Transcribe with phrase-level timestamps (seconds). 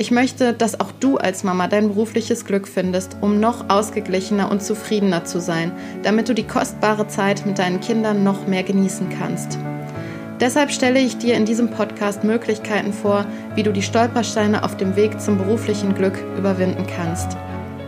[0.00, 4.62] Ich möchte, dass auch du als Mama dein berufliches Glück findest, um noch ausgeglichener und
[4.62, 5.72] zufriedener zu sein,
[6.04, 9.58] damit du die kostbare Zeit mit deinen Kindern noch mehr genießen kannst.
[10.38, 13.26] Deshalb stelle ich dir in diesem Podcast Möglichkeiten vor,
[13.56, 17.36] wie du die Stolpersteine auf dem Weg zum beruflichen Glück überwinden kannst.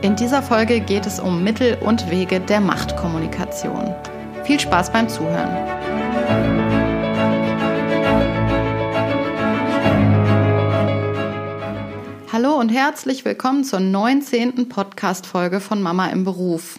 [0.02, 3.94] In dieser Folge geht es um Mittel und Wege der Machtkommunikation.
[4.42, 5.99] Viel Spaß beim Zuhören.
[12.60, 14.68] Und herzlich willkommen zur 19.
[14.68, 16.78] Podcast-Folge von Mama im Beruf.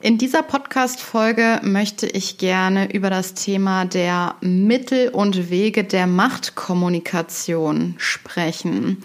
[0.00, 7.94] In dieser Podcast-Folge möchte ich gerne über das Thema der Mittel und Wege der Machtkommunikation
[7.98, 9.04] sprechen.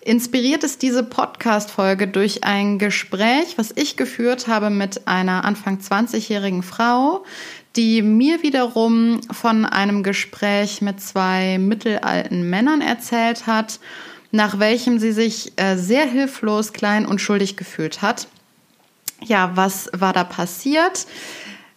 [0.00, 6.64] Inspiriert ist diese Podcast-Folge durch ein Gespräch, was ich geführt habe mit einer Anfang 20-jährigen
[6.64, 7.22] Frau,
[7.76, 13.78] die mir wiederum von einem Gespräch mit zwei mittelalten Männern erzählt hat
[14.32, 18.28] nach welchem sie sich äh, sehr hilflos, klein und schuldig gefühlt hat.
[19.22, 21.06] Ja, was war da passiert?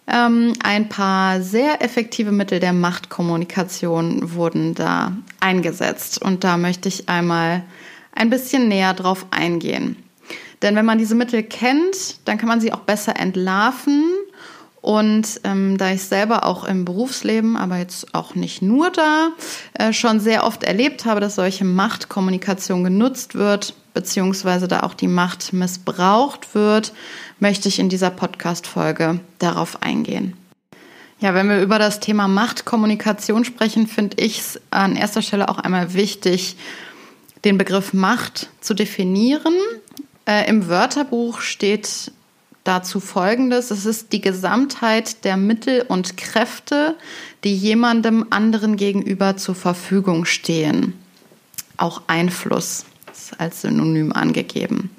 [0.06, 6.22] Ähm, ein paar sehr effektive Mittel der Machtkommunikation wurden da eingesetzt.
[6.22, 7.64] Und da möchte ich einmal
[8.14, 9.97] ein bisschen näher drauf eingehen.
[10.62, 14.12] Denn wenn man diese Mittel kennt, dann kann man sie auch besser entlarven
[14.84, 19.30] und ähm, da ich selber auch im Berufsleben, aber jetzt auch nicht nur da,
[19.76, 25.08] äh, schon sehr oft erlebt habe, dass solche Machtkommunikation genutzt wird, beziehungsweise da auch die
[25.08, 26.92] Macht missbraucht wird,
[27.40, 30.34] möchte ich in dieser Podcast-Folge darauf eingehen.
[31.22, 35.60] Ja, wenn wir über das Thema Machtkommunikation sprechen, finde ich es an erster Stelle auch
[35.60, 36.58] einmal wichtig,
[37.46, 39.54] den Begriff Macht zu definieren.
[40.28, 42.12] Äh, Im Wörterbuch steht
[42.63, 43.72] dazu Folgendes.
[43.72, 46.96] Es ist die Gesamtheit der Mittel und Kräfte,
[47.44, 50.94] die jemandem anderen gegenüber zur Verfügung stehen.
[51.78, 54.90] Auch Einfluss ist als Synonym angegeben.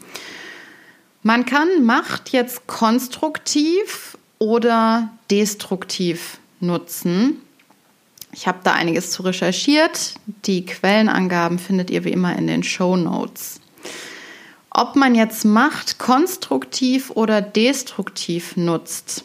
[1.23, 7.39] Man kann Macht jetzt konstruktiv oder destruktiv nutzen.
[8.33, 10.15] Ich habe da einiges zu recherchiert.
[10.45, 13.61] Die Quellenangaben findet ihr wie immer in den Show Notes.
[14.77, 19.25] Ob man jetzt Macht konstruktiv oder destruktiv nutzt,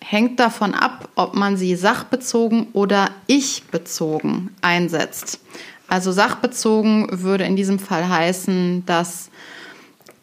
[0.00, 5.38] hängt davon ab, ob man sie sachbezogen oder ich-bezogen einsetzt.
[5.86, 9.30] Also sachbezogen würde in diesem Fall heißen, dass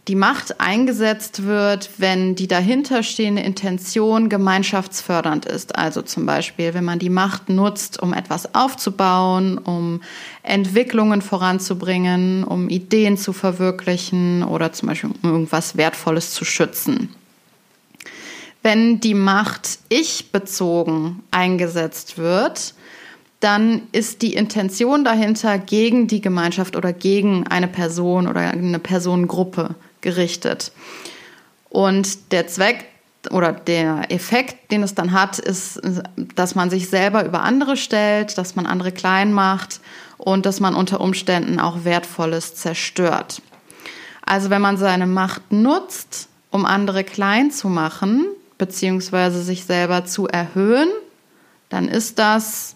[0.09, 5.75] die Macht eingesetzt wird, wenn die dahinterstehende Intention gemeinschaftsfördernd ist.
[5.75, 10.01] Also zum Beispiel, wenn man die Macht nutzt, um etwas aufzubauen, um
[10.41, 17.13] Entwicklungen voranzubringen, um Ideen zu verwirklichen oder zum Beispiel um irgendwas Wertvolles zu schützen.
[18.63, 22.73] Wenn die Macht ich bezogen eingesetzt wird,
[23.41, 29.75] dann ist die Intention dahinter gegen die Gemeinschaft oder gegen eine Person oder eine Personengruppe
[30.01, 30.71] gerichtet.
[31.69, 32.85] Und der Zweck
[33.31, 35.81] oder der Effekt, den es dann hat, ist,
[36.35, 39.81] dass man sich selber über andere stellt, dass man andere klein macht
[40.17, 43.41] und dass man unter Umständen auch Wertvolles zerstört.
[44.25, 48.25] Also wenn man seine Macht nutzt, um andere klein zu machen,
[48.57, 50.89] beziehungsweise sich selber zu erhöhen,
[51.69, 52.75] dann ist das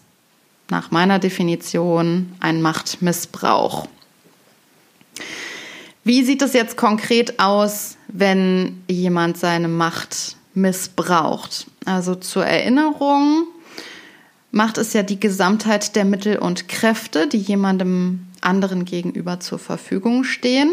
[0.70, 3.86] nach meiner Definition ein Machtmissbrauch.
[6.06, 11.66] Wie sieht es jetzt konkret aus, wenn jemand seine Macht missbraucht?
[11.86, 13.46] Also zur Erinnerung,
[14.50, 20.24] Macht ist ja die Gesamtheit der Mittel und Kräfte, die jemandem anderen gegenüber zur Verfügung
[20.24, 20.70] stehen.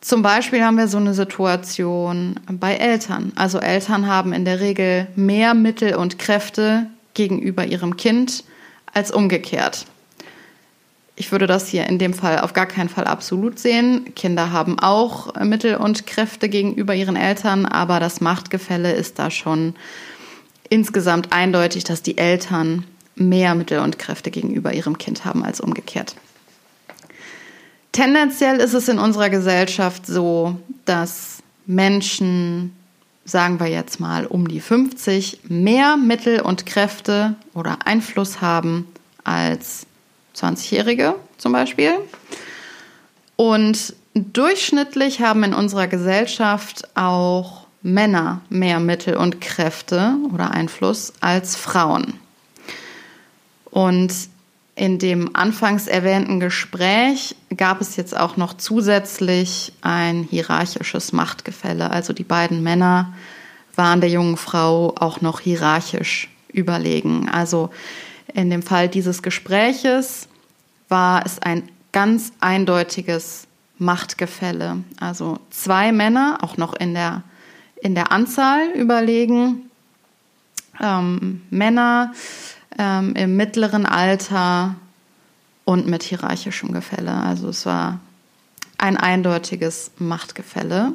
[0.00, 3.32] Zum Beispiel haben wir so eine Situation bei Eltern.
[3.36, 8.42] Also Eltern haben in der Regel mehr Mittel und Kräfte gegenüber ihrem Kind
[8.92, 9.86] als umgekehrt
[11.20, 14.14] Ich würde das hier in dem Fall auf gar keinen Fall absolut sehen.
[14.16, 19.74] Kinder haben auch Mittel und Kräfte gegenüber ihren Eltern, aber das Machtgefälle ist da schon
[20.70, 22.86] insgesamt eindeutig, dass die Eltern
[23.16, 26.16] mehr Mittel und Kräfte gegenüber ihrem Kind haben als umgekehrt.
[27.92, 32.74] Tendenziell ist es in unserer Gesellschaft so, dass Menschen,
[33.26, 38.86] sagen wir jetzt mal um die 50, mehr Mittel und Kräfte oder Einfluss haben
[39.22, 39.84] als
[40.36, 41.92] 20-Jährige zum Beispiel.
[43.36, 51.56] Und durchschnittlich haben in unserer Gesellschaft auch Männer mehr Mittel und Kräfte oder Einfluss als
[51.56, 52.14] Frauen.
[53.70, 54.12] Und
[54.74, 61.90] in dem anfangs erwähnten Gespräch gab es jetzt auch noch zusätzlich ein hierarchisches Machtgefälle.
[61.90, 63.12] Also die beiden Männer
[63.76, 67.28] waren der jungen Frau auch noch hierarchisch überlegen.
[67.28, 67.70] Also
[68.34, 70.28] in dem Fall dieses Gespräches
[70.88, 73.46] war es ein ganz eindeutiges
[73.78, 74.78] Machtgefälle.
[74.98, 77.22] Also zwei Männer, auch noch in der,
[77.80, 79.70] in der Anzahl überlegen.
[80.80, 82.12] Ähm, Männer
[82.78, 84.76] ähm, im mittleren Alter
[85.64, 87.12] und mit hierarchischem Gefälle.
[87.12, 88.00] Also es war
[88.78, 90.92] ein eindeutiges Machtgefälle,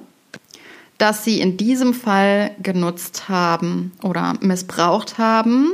[0.97, 5.71] das sie in diesem Fall genutzt haben oder missbraucht haben,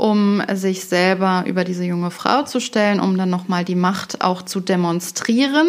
[0.00, 4.42] um sich selber über diese junge Frau zu stellen, um dann nochmal die Macht auch
[4.42, 5.68] zu demonstrieren.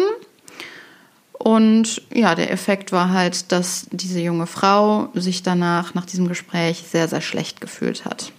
[1.32, 6.84] Und ja, der Effekt war halt, dass diese junge Frau sich danach, nach diesem Gespräch,
[6.90, 8.32] sehr, sehr schlecht gefühlt hat.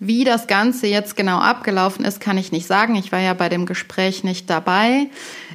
[0.00, 2.94] Wie das Ganze jetzt genau abgelaufen ist, kann ich nicht sagen.
[2.94, 5.08] Ich war ja bei dem Gespräch nicht dabei.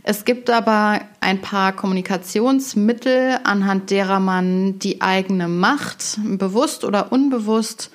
[0.04, 7.90] Es gibt aber ein paar Kommunikationsmittel, anhand derer man die eigene Macht bewusst oder unbewusst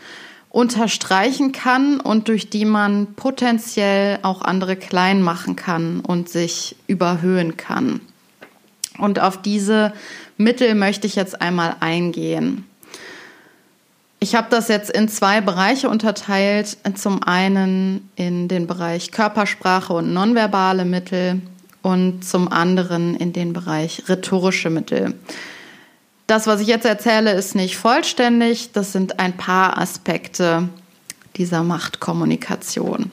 [0.50, 7.56] unterstreichen kann und durch die man potenziell auch andere klein machen kann und sich überhöhen
[7.56, 8.00] kann.
[8.98, 9.92] Und auf diese
[10.36, 12.64] Mittel möchte ich jetzt einmal eingehen.
[14.20, 16.76] Ich habe das jetzt in zwei Bereiche unterteilt.
[16.96, 21.40] Zum einen in den Bereich Körpersprache und nonverbale Mittel
[21.82, 25.14] und zum anderen in den Bereich rhetorische Mittel.
[26.28, 28.72] Das, was ich jetzt erzähle, ist nicht vollständig.
[28.72, 30.68] Das sind ein paar Aspekte
[31.36, 33.10] dieser Machtkommunikation.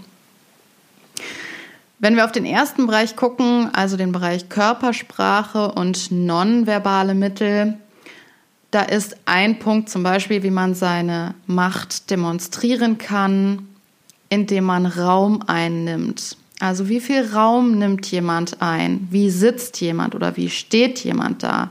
[1.97, 7.77] Wenn wir auf den ersten Bereich gucken, also den Bereich Körpersprache und nonverbale Mittel,
[8.71, 13.69] da ist ein Punkt zum Beispiel, wie man seine Macht demonstrieren kann,
[14.27, 16.35] indem man Raum einnimmt.
[16.59, 19.07] Also wie viel Raum nimmt jemand ein?
[19.09, 21.69] Wie sitzt jemand oder wie steht jemand da?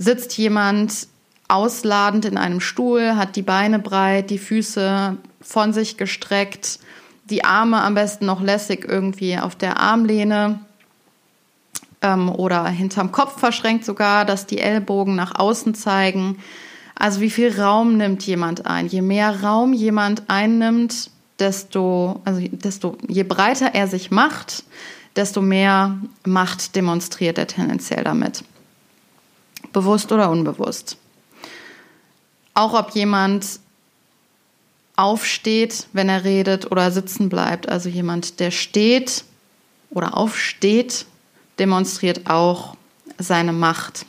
[0.00, 1.08] Sitzt jemand
[1.46, 6.80] ausladend in einem Stuhl, hat die Beine breit, die Füße von sich gestreckt,
[7.24, 10.60] die Arme am besten noch lässig irgendwie auf der Armlehne
[12.00, 16.38] ähm, oder hinterm Kopf verschränkt sogar, dass die Ellbogen nach außen zeigen.
[16.94, 18.86] Also wie viel Raum nimmt jemand ein?
[18.86, 24.64] Je mehr Raum jemand einnimmt, desto, also desto, je breiter er sich macht,
[25.14, 28.44] desto mehr Macht demonstriert er tendenziell damit
[29.72, 30.96] bewusst oder unbewusst.
[32.54, 33.60] Auch ob jemand
[34.96, 37.68] aufsteht, wenn er redet oder sitzen bleibt.
[37.68, 39.24] Also jemand, der steht
[39.90, 41.06] oder aufsteht,
[41.58, 42.76] demonstriert auch
[43.18, 44.04] seine Macht.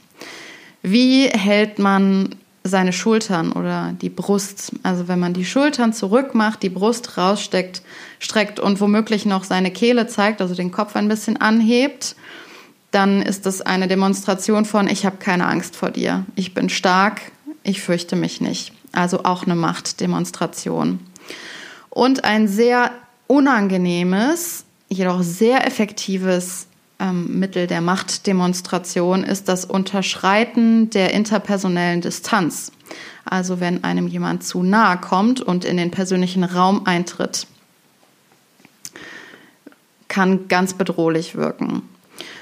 [0.82, 4.74] Wie hält man seine Schultern oder die Brust?
[4.84, 7.82] Also wenn man die Schultern zurück macht, die Brust raussteckt,
[8.20, 12.16] streckt und womöglich noch seine Kehle zeigt, also den Kopf ein bisschen anhebt,
[12.92, 17.22] dann ist es eine Demonstration von, ich habe keine Angst vor dir, ich bin stark,
[17.64, 18.74] ich fürchte mich nicht.
[18.92, 21.00] Also auch eine Machtdemonstration.
[21.90, 22.92] Und ein sehr
[23.28, 26.68] unangenehmes, jedoch sehr effektives
[27.00, 32.74] ähm, Mittel der Machtdemonstration ist das Unterschreiten der interpersonellen Distanz.
[33.24, 37.48] Also wenn einem jemand zu nahe kommt und in den persönlichen Raum eintritt,
[40.10, 41.84] kann ganz bedrohlich wirken.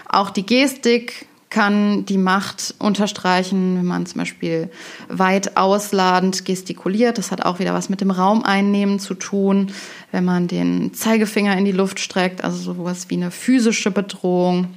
[0.09, 4.69] Auch die Gestik kann die Macht unterstreichen, wenn man zum Beispiel
[5.07, 7.17] weit ausladend gestikuliert.
[7.17, 9.71] Das hat auch wieder was mit dem Raum einnehmen zu tun.
[10.11, 14.67] Wenn man den Zeigefinger in die Luft streckt, also sowas wie eine physische Bedrohung.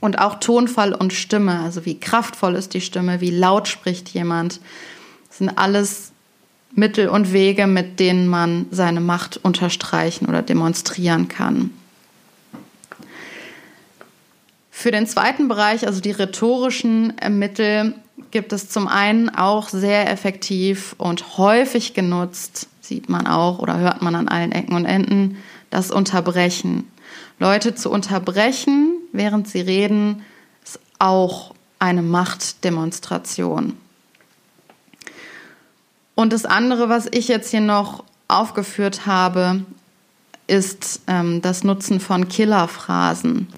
[0.00, 4.60] Und auch Tonfall und Stimme, also wie kraftvoll ist die Stimme, wie laut spricht jemand.
[5.28, 6.12] Das sind alles
[6.74, 11.70] Mittel und Wege, mit denen man seine Macht unterstreichen oder demonstrieren kann.
[14.78, 17.94] Für den zweiten Bereich, also die rhetorischen Mittel,
[18.30, 24.02] gibt es zum einen auch sehr effektiv und häufig genutzt, sieht man auch oder hört
[24.02, 25.38] man an allen Ecken und Enden,
[25.70, 26.92] das Unterbrechen.
[27.38, 30.22] Leute zu unterbrechen, während sie reden,
[30.62, 33.78] ist auch eine Machtdemonstration.
[36.14, 39.64] Und das andere, was ich jetzt hier noch aufgeführt habe,
[40.46, 43.48] ist ähm, das Nutzen von Killerphrasen.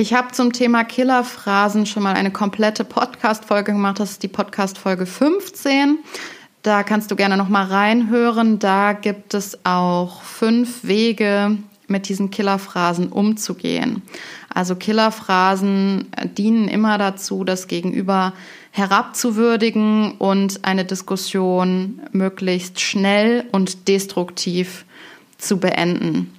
[0.00, 3.98] Ich habe zum Thema Killerphrasen schon mal eine komplette Podcast-Folge gemacht.
[3.98, 5.98] Das ist die Podcast-Folge 15.
[6.62, 8.60] Da kannst du gerne noch mal reinhören.
[8.60, 14.02] Da gibt es auch fünf Wege, mit diesen Killerphrasen umzugehen.
[14.54, 18.34] Also Killerphrasen dienen immer dazu, das Gegenüber
[18.70, 24.84] herabzuwürdigen und eine Diskussion möglichst schnell und destruktiv
[25.38, 26.32] zu beenden.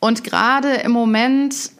[0.00, 1.77] Und gerade im Moment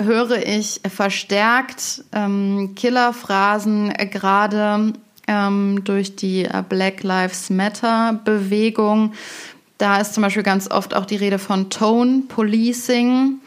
[0.00, 4.92] höre ich verstärkt ähm, Killerphrasen, äh, gerade
[5.26, 9.12] ähm, durch die äh, Black Lives Matter Bewegung.
[9.76, 13.40] Da ist zum Beispiel ganz oft auch die Rede von Tone Policing.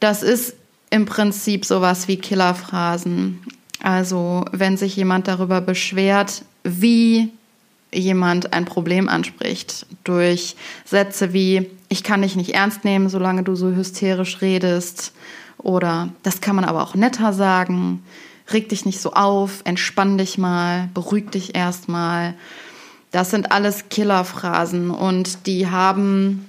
[0.00, 0.54] Das ist
[0.90, 3.40] im Prinzip sowas wie Killerphrasen.
[3.82, 7.30] Also wenn sich jemand darüber beschwert, wie
[7.92, 13.54] jemand ein Problem anspricht, durch Sätze wie ich kann dich nicht ernst nehmen, solange du
[13.54, 15.12] so hysterisch redest,
[15.64, 18.04] oder das kann man aber auch netter sagen,
[18.52, 22.34] reg dich nicht so auf, entspann dich mal, beruhig dich erstmal.
[23.10, 26.48] Das sind alles Killerphrasen und die haben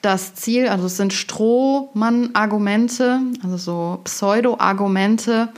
[0.00, 5.48] das Ziel, also es sind Strohmann-Argumente, also so Pseudo-Argumente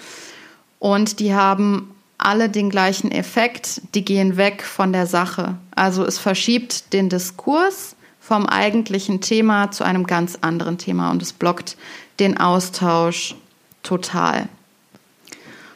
[0.78, 5.56] und die haben alle den gleichen Effekt, die gehen weg von der Sache.
[5.75, 7.97] Also es verschiebt den Diskurs
[8.31, 11.77] vom eigentlichen Thema zu einem ganz anderen Thema und es blockt
[12.21, 13.35] den Austausch
[13.83, 14.49] total.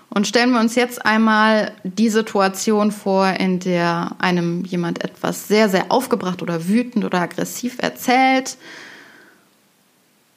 [0.09, 5.69] Und stellen wir uns jetzt einmal die Situation vor, in der einem jemand etwas sehr,
[5.69, 8.57] sehr aufgebracht oder wütend oder aggressiv erzählt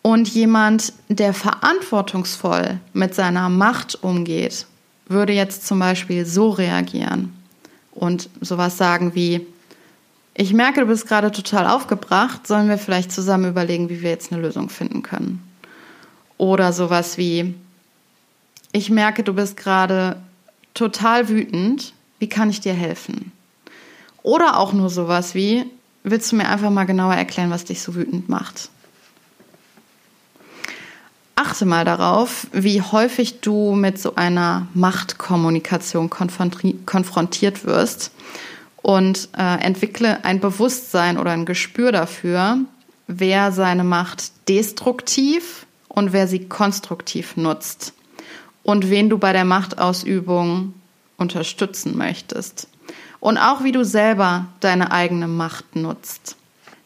[0.01, 4.65] und jemand, der verantwortungsvoll mit seiner Macht umgeht,
[5.07, 7.31] würde jetzt zum Beispiel so reagieren
[7.91, 9.45] und sowas sagen wie,
[10.39, 14.31] ich merke, du bist gerade total aufgebracht, sollen wir vielleicht zusammen überlegen, wie wir jetzt
[14.31, 15.41] eine Lösung finden können.
[16.37, 17.55] Oder sowas wie,
[18.71, 20.21] ich merke, du bist gerade
[20.75, 23.31] total wütend, wie kann ich dir helfen?
[24.21, 25.65] Oder auch nur sowas wie,
[26.03, 28.69] willst du mir einfach mal genauer erklären, was dich so wütend macht?
[31.33, 38.11] Achte mal darauf, wie häufig du mit so einer Machtkommunikation konfrontiert wirst
[38.87, 42.59] und äh, entwickle ein Bewusstsein oder ein Gespür dafür,
[43.07, 47.91] wer seine Macht destruktiv und wer sie konstruktiv nutzt
[48.63, 50.73] und wen du bei der Machtausübung
[51.17, 52.69] unterstützen möchtest.
[53.19, 56.37] Und auch wie du selber deine eigene Macht nutzt.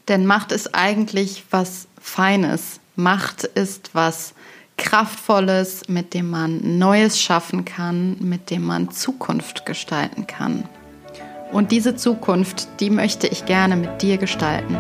[0.08, 2.80] Denn Macht ist eigentlich was Feines.
[2.96, 4.34] Macht ist was
[4.78, 10.68] Kraftvolles, mit dem man Neues schaffen kann, mit dem man Zukunft gestalten kann.
[11.52, 14.78] Und diese Zukunft, die möchte ich gerne mit dir gestalten.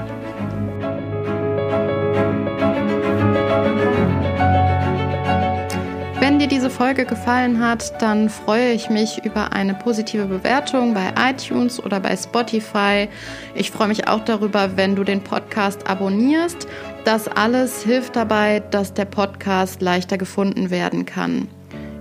[6.21, 11.11] Wenn dir diese Folge gefallen hat, dann freue ich mich über eine positive Bewertung bei
[11.17, 13.09] iTunes oder bei Spotify.
[13.55, 16.67] Ich freue mich auch darüber, wenn du den Podcast abonnierst.
[17.05, 21.49] Das alles hilft dabei, dass der Podcast leichter gefunden werden kann.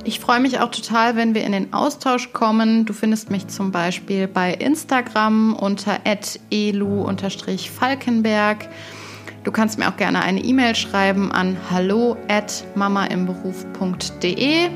[0.05, 2.87] Ich freue mich auch total, wenn wir in den Austausch kommen.
[2.87, 6.01] Du findest mich zum Beispiel bei Instagram unter
[6.51, 8.69] elu-falkenberg.
[9.45, 14.69] Du kannst mir auch gerne eine E-Mail schreiben an hallo at mamaimberuf.de